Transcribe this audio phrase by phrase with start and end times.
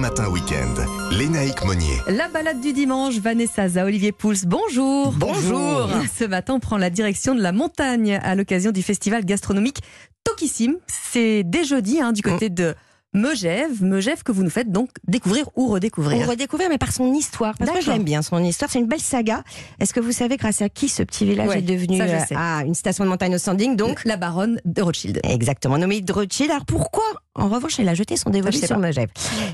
[0.00, 0.74] Matin Week-end.
[1.10, 1.98] Lénaïque Monnier.
[2.08, 5.12] La balade du dimanche, Vanessa Za, Olivier Pouls, bonjour.
[5.12, 5.90] Bonjour.
[6.18, 9.80] Ce matin, on prend la direction de la montagne à l'occasion du festival gastronomique
[10.24, 10.76] Tokissime.
[10.88, 12.74] C'est dès jeudi, hein, du côté de
[13.12, 13.82] Megève.
[13.82, 16.26] Megève que vous nous faites donc découvrir ou redécouvrir.
[16.28, 17.54] Redécouvrir, mais par son histoire.
[17.58, 17.94] Parce que je D'accord.
[17.94, 18.70] l'aime bien, son histoire.
[18.70, 19.42] C'est une belle saga.
[19.80, 22.14] Est-ce que vous savez grâce à qui ce petit village Ouais, est devenu ça, je
[22.14, 22.34] euh, sais.
[22.38, 25.20] ah, une station de montagne au standing Donc, la baronne de Rothschild.
[25.24, 26.50] exactement, nommée de Rothschild.
[26.50, 27.02] Alors pourquoi,
[27.40, 28.78] en revanche, elle a jeté son dévolu sais sur.
[28.78, 29.08] Megève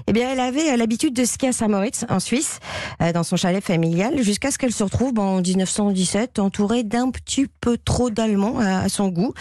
[0.07, 2.59] Eh bien, elle avait euh, l'habitude de skier à Saint-Moritz, en Suisse,
[3.03, 7.47] euh, dans son chalet familial, jusqu'à ce qu'elle se retrouve en 1917 entourée d'un petit
[7.61, 9.33] peu trop d'Allemands à, à son goût.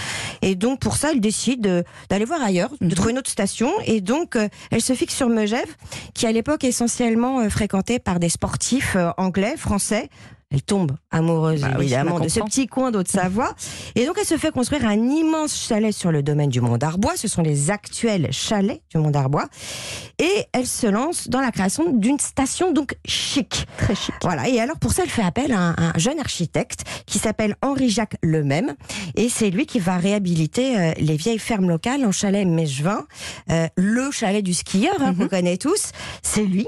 [0.41, 2.91] Et donc, pour ça, elle décide euh, d'aller voir ailleurs, de Mhm.
[2.93, 3.71] trouver une autre station.
[3.85, 5.75] Et donc, euh, elle se fixe sur Megève,
[6.13, 10.09] qui à l'époque est essentiellement euh, fréquentée par des sportifs euh, anglais, français.
[10.51, 13.53] Elle tombe amoureuse Bah évidemment de ce petit coin d'Haute-Savoie.
[13.95, 17.13] Et donc elle se fait construire un immense chalet sur le domaine du Mont d'Arbois.
[17.15, 19.47] Ce sont les actuels chalets du Mont d'Arbois.
[20.19, 23.65] Et elle se lance dans la création d'une station donc chic.
[23.77, 24.15] Très chic.
[24.21, 24.47] Voilà.
[24.47, 28.17] Et alors pour ça, elle fait appel à un, un jeune architecte qui s'appelle Henri-Jacques
[28.21, 28.75] Lemême.
[29.15, 33.05] Et c'est lui qui va réhabiliter euh, les vieilles fermes locales en chalet Mégevin.
[33.49, 35.91] Euh, le chalet du skieur, hein, qu'on connaît tous.
[36.21, 36.67] C'est lui.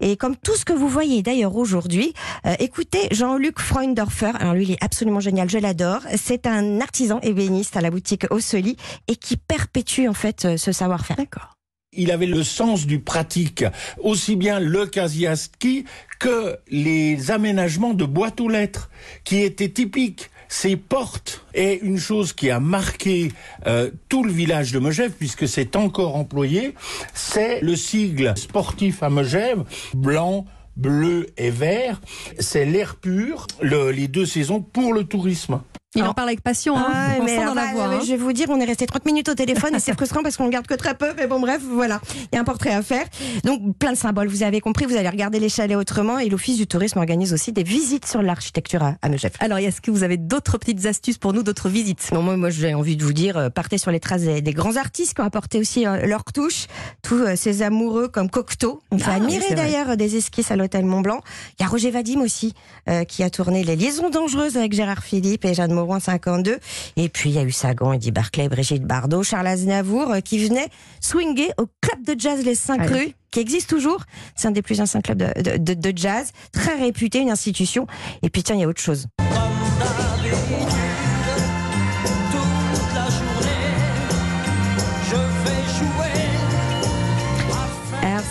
[0.00, 2.14] Et comme tout ce que vous voyez d'ailleurs aujourd'hui,
[2.46, 4.30] euh, écoutez Jean-Luc Freundorfer.
[4.38, 6.02] Alors lui, il est absolument génial, je l'adore.
[6.16, 8.76] C'est un artisan ébéniste à la boutique Ossoli
[9.08, 11.16] et qui perpétue en fait euh, ce savoir-faire.
[11.16, 11.56] D'accord.
[11.92, 13.64] Il avait le sens du pratique,
[14.00, 15.84] aussi bien le Kaziaski
[16.20, 18.88] que les aménagements de boîtes aux lettres,
[19.24, 20.30] qui étaient typiques.
[20.50, 23.32] Ces portes et une chose qui a marqué
[23.66, 26.74] euh, tout le village de Megève, puisque c'est encore employé,
[27.14, 30.46] c'est le sigle sportif à Megève, blanc,
[30.78, 32.00] bleu et vert.
[32.38, 35.60] C'est l'air pur, le- les deux saisons pour le tourisme.
[35.94, 36.86] Il Alors- en parle avec passion, hein.
[36.92, 37.84] Ah, on mais dans la voix.
[37.86, 38.00] hein.
[38.04, 40.36] Je vais vous dire, on est resté 30 minutes au téléphone et c'est frustrant parce
[40.36, 41.14] qu'on ne garde que très peu.
[41.16, 42.00] Mais bon, bref, voilà.
[42.30, 43.06] Il y a un portrait à faire.
[43.44, 44.28] Donc, plein de symboles.
[44.28, 46.18] Vous avez compris, vous allez regarder les chalets autrement.
[46.18, 49.32] Et l'Office du tourisme organise aussi des visites sur l'architecture à, à Megève.
[49.40, 52.10] Alors, est-ce que vous avez d'autres petites astuces pour nous, d'autres visites?
[52.12, 54.52] Non, moi, moi j'ai envie de vous dire, euh, partez sur les traces des, des
[54.52, 56.66] grands artistes qui ont apporté aussi euh, leur touche.
[57.02, 58.82] Tous euh, ces amoureux comme Cocteau.
[58.90, 61.22] On fait Ah, admirer d'ailleurs des esquisses à l'hôtel Mont Blanc.
[61.58, 62.52] Il y a Roger Vadim aussi,
[62.90, 66.58] euh, qui a tourné Les Liaisons dangereuses avec Gérard Philippe et Jeanne Moreau en 52.
[66.96, 70.38] Et puis, il y a eu Sagan, Eddie Barclay, Brigitte Bardot, Charles Aznavour, euh, qui
[70.46, 70.68] venaient
[71.00, 72.94] swinger au club de jazz Les Cinq Allez.
[73.06, 74.02] Rues, qui existe toujours.
[74.36, 77.86] C'est un des plus anciens clubs de, de- de- de jazz, très réputé, une institution.
[78.22, 79.06] Et puis, tiens, il y a autre chose.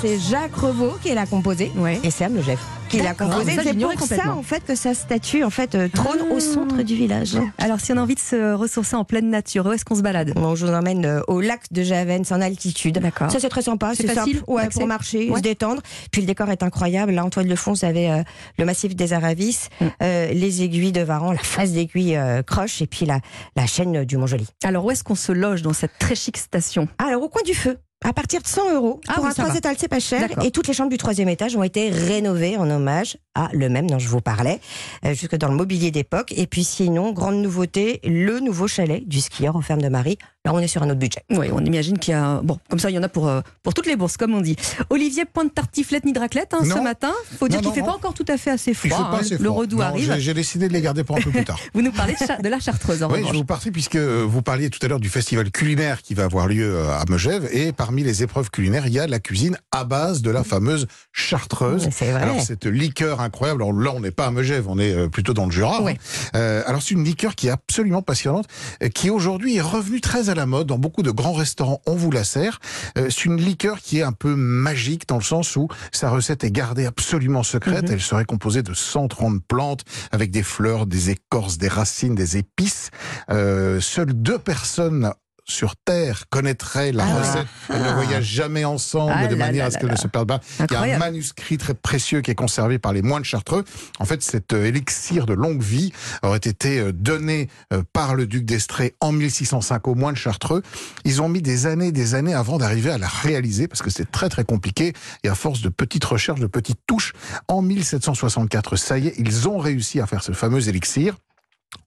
[0.01, 1.99] C'est Jacques Revaux qui l'a composé Ouais.
[2.03, 2.59] et c'est à Megève
[2.89, 3.51] qui l'a composé.
[3.61, 6.33] C'est pour ça en fait que sa statue en fait euh, trône Ah.
[6.33, 7.33] au centre du village.
[7.57, 10.01] Alors, si on a envie de se ressourcer en pleine nature, où est-ce qu'on se
[10.01, 12.99] balade Bon, je vous emmène euh, au lac de Javen, c'est en altitude.
[12.99, 13.29] D'accord.
[13.29, 15.37] Ça c'est très sympa, C'est facile simple, ouais, pour marcher, Ouais.
[15.37, 15.81] se détendre.
[16.11, 17.11] Puis le décor est incroyable.
[17.11, 18.23] Là en toile de fond, vous avez euh,
[18.57, 19.85] le massif des Aravis, Mm.
[20.03, 23.19] euh, les aiguilles de Varan, la face d'aiguille Croche et puis la,
[23.57, 24.47] la chaîne du Mont-Joli.
[24.63, 26.87] Alors, où est-ce qu'on se loge dans cette très chic station?
[26.99, 27.77] Alors au coin du feu.
[28.05, 29.57] À partir de 100 euros, Ah pour oui, un ça trois va.
[29.57, 30.29] étages, c'est pas cher.
[30.43, 33.89] Et toutes les chambres du troisième étage ont été rénovées en hommage à le même
[33.89, 34.59] dont je vous parlais,
[35.03, 36.31] euh, jusque dans le mobilier d'époque.
[36.37, 40.17] Et puis sinon, grande nouveauté, le nouveau chalet du skieur aux fermes de Marie.
[40.47, 41.23] Là, on est sur un autre budget.
[41.29, 42.39] Oui, on imagine qu'il y a.
[42.41, 44.39] Bon, comme ça, il y en a pour, euh, pour toutes les bourses, comme on
[44.39, 44.55] dit.
[44.89, 47.11] Olivier, point de tartiflette ni de raclette hein, ce matin.
[47.37, 47.87] faut dire qu'il non, fait non.
[47.87, 49.09] pas encore tout à fait assez Il fait froid.
[49.11, 49.19] pas hein.
[49.19, 50.15] assez Le Non, arrive.
[50.19, 51.59] j'ai- décidé de les garder pour un peu plus tard.
[51.73, 53.33] Vous nous parlez de, Cha- de la chartreuse, en Oui, revanche.
[53.33, 56.23] je vous partais puisque euh, vous parliez tout à l'heure du festival culinaire qui va
[56.23, 59.57] avoir lieu euh, à Megève et parmi les épreuves culinaires, il y a la cuisine
[59.73, 61.89] à base de la fameuse chartreuse.
[61.91, 62.21] C'est vrai.
[62.21, 65.45] Alors cette liqueur incroyable, alors là on n'est pas à Megève, on est plutôt dans
[65.45, 65.81] le Jura.
[65.81, 65.97] Ouais.
[66.33, 66.37] hein.
[66.37, 68.45] Euh, alors c'est une liqueur qui est absolument passionnante,
[68.93, 71.81] qui aujourd'hui est revenue très à la mode dans beaucoup de grands restaurants.
[71.85, 72.59] On vous la sert.
[72.97, 76.43] Euh, c'est une liqueur qui est un peu magique dans le sens où sa recette
[76.43, 77.87] est gardée absolument secrète.
[77.87, 77.93] Mhm.
[77.93, 82.91] Elle serait composée de 130 plantes avec des fleurs, des écorces, des racines, des épices.
[83.29, 85.11] Euh, seules deux personnes
[85.49, 87.19] sur Terre connaîtraient la Ah.
[87.19, 87.47] recette.
[87.69, 90.41] Elles ne voyagent jamais ensemble Ah de manière à ce qu'elles ne se perdent pas.
[90.59, 93.63] Il y a un manuscrit très précieux qui est conservé par les moines chartreux.
[93.99, 98.27] En fait, cet euh, élixir de longue vie aurait été euh, donné euh, par le
[98.27, 100.61] duc d'Estrée en 1605 aux moines chartreux.
[101.05, 104.11] Ils ont mis des années, des années avant d'arriver à la réaliser parce que c'est
[104.11, 104.93] très très compliqué.
[105.23, 107.13] Et à force de petites recherches, de petites touches,
[107.47, 111.15] en 1764, ça y est, ils ont réussi à faire ce fameux élixir.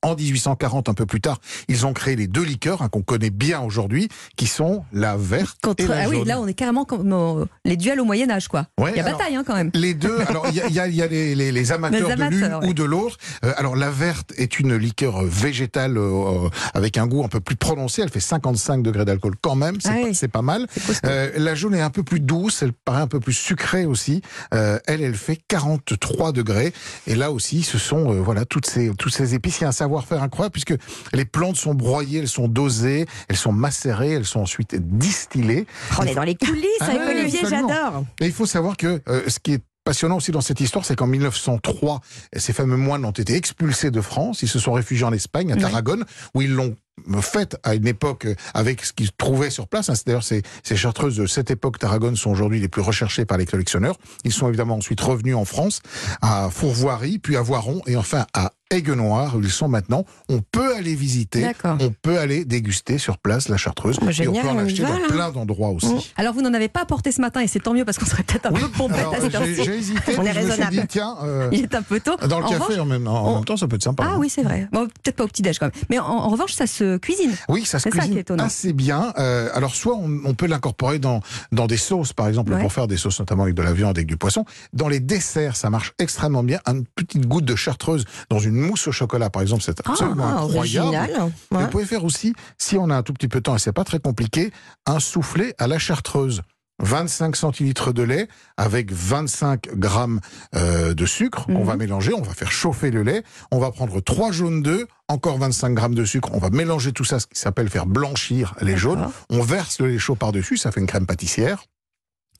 [0.03, 3.29] En 1840, un peu plus tard, ils ont créé les deux liqueurs hein, qu'on connaît
[3.29, 5.85] bien aujourd'hui, qui sont la verte Contre...
[5.85, 8.49] et la Ah oui, là on est carrément comme euh, les duels au Moyen Âge
[8.49, 8.67] quoi.
[8.79, 9.71] Ouais, Il y a alors, bataille hein, quand même.
[9.75, 11.73] Les deux, alors il y a, il y a- il y a les, les- les
[11.73, 12.67] amateurs Les de l'une ouais.
[12.69, 13.19] ou de l'autre.
[13.45, 17.41] Euh, alors la verte est une liqueur végétale euh, euh, avec un goût un peu
[17.41, 18.01] plus prononcé.
[18.01, 20.15] Elle fait 55 degrés d'alcool quand même, c'est Ah pas, oui.
[20.15, 20.67] c'est pas mal.
[21.03, 24.23] La jaune est un peu plus douce, elle paraît un peu plus sucrée aussi.
[24.53, 26.73] Elle, elle fait 43 degrés.
[27.07, 29.59] Et là aussi, ce sont voilà toutes ces toutes ces épices.
[29.61, 30.75] Il y a un savoir-faire incroyable puisque
[31.13, 35.67] les plantes sont broyées, elles sont dosées, elles sont macérées, elles sont ensuite distillées.
[35.99, 38.05] On est dans les coulisses Ah avec Olivier, j'adore.
[38.21, 40.95] Et il faut savoir que euh, ce qui est passionnant aussi dans cette histoire, c'est
[40.95, 42.01] qu'en 1903,
[42.37, 44.43] ces fameux moines ont été expulsés de France.
[44.43, 46.05] Ils se sont réfugiés en Espagne, à Tarragone,
[46.35, 46.77] où ils l'ont
[47.23, 49.89] fait à une époque euh, avec ce qu'ils trouvaient sur place.
[49.89, 49.95] Hein.
[50.07, 53.47] D'ailleurs, ces, ces chartreuses de cette époque Tarragone sont aujourd'hui les plus recherchées par les
[53.47, 53.97] collectionneurs.
[54.25, 55.81] Ils sont évidemment ensuite revenus en France,
[56.21, 60.05] à Fourvoirie, puis à Voiron, et enfin à Aigues-Noires, où ils sont maintenant.
[60.29, 64.33] On peut aller visiter, on peut aller déguster sur place la chartreuse, Bah, et on
[64.33, 65.09] peut en on acheter va, dans là.
[65.09, 66.13] plein d'endroits aussi.
[66.17, 68.23] Alors vous n'en avez pas apporté ce matin et c'est tant mieux parce qu'on serait
[68.23, 69.65] peut-être un peu pompette Alors, à cette j'ai heure-ci.
[69.65, 70.73] j'ai hésité, On est je me suis raisonnable.
[70.77, 72.17] dit, tiens, euh, Il est un peu tôt.
[72.17, 74.05] dans le En café revanche- en, même, en on- même temps, ça peut être sympa.
[74.07, 74.17] Ah hein.
[74.19, 74.69] oui, c'est vrai.
[74.73, 75.85] Bon, peut-être pas au petit-déj quand même.
[75.91, 77.33] Mais en, en revanche, ça se cuisine.
[77.49, 78.45] Oui, ça se C'est ça qui est cuisine étonnant.
[78.45, 79.13] assez bien.
[79.19, 81.21] Euh, alors, soit on, on peut l'incorporer dans,
[81.53, 82.61] dans des sauces, par exemple, Ouais.
[82.61, 84.45] pour faire des sauces, notamment avec de la viande, avec du poisson.
[84.73, 86.61] Dans les desserts, ça marche extrêmement bien.
[86.67, 90.43] Une petite goutte de chartreuse dans une mousse au chocolat, par exemple, c'est absolument Ah,
[90.43, 90.57] incroyable.
[90.59, 91.33] original.
[91.51, 91.63] Ouais.
[91.63, 93.73] Vous pouvez faire aussi, si on a un tout petit peu de temps et c'est
[93.73, 94.53] pas très compliqué,
[94.87, 96.43] un soufflé à la chartreuse.
[96.83, 98.27] 25 centilitres de lait
[98.57, 100.19] avec 25 grammes
[100.55, 101.65] euh, de sucre qu'on Mhm.
[101.65, 102.15] va mélanger.
[102.15, 103.23] On va faire chauffer le lait.
[103.51, 106.31] On va prendre trois jaunes d'œufs, encore 25 grammes de sucre.
[106.33, 109.09] On va mélanger tout ça, ce qui s'appelle faire blanchir les jaunes.
[109.29, 110.57] On verse le lait chaud par-dessus.
[110.57, 111.65] Ça fait une crème pâtissière.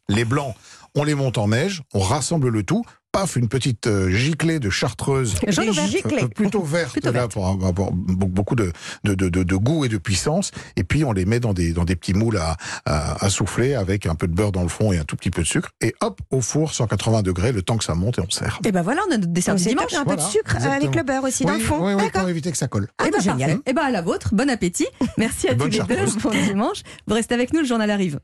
[0.09, 0.55] Les blancs,
[0.97, 1.83] on les monte en neige.
[1.93, 2.83] On rassemble le tout.
[3.13, 7.33] Paf, une petite euh, giclée de chartreuse euh, plutôt verte Plutôt là verte.
[7.33, 8.73] pour avoir beaucoup de,
[9.03, 11.73] de, de, de- de goût et de puissance et puis on les met dans des,
[11.73, 14.69] dans des petits moules à, à, à souffler avec un peu de beurre dans le
[14.69, 17.63] fond et un tout petit peu de sucre et hop au four 180 degrés le
[17.63, 18.61] temps que ça monte et on sert.
[18.65, 19.93] Et ben voilà, on a notre dessert du dimanche.
[19.95, 21.85] un peu de sucre euh, avec le beurre aussi dans le fond.
[21.85, 22.21] oui, oui, D'accord.
[22.23, 22.87] pour éviter que ça colle.
[22.91, 23.49] Eh Ah, ben, bah, génial.
[23.51, 23.63] parfait.
[23.67, 24.87] Eh ben à la vôtre, bon appétit.
[25.19, 26.07] Merci à tous les deux.
[26.23, 26.83] Bon dimanche.
[27.09, 28.21] Vous restez avec nous, le journal arrive.